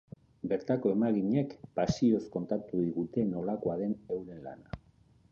[0.51, 4.81] Bertako emaginek pasioz kontatu digute nolakoa den euren lana.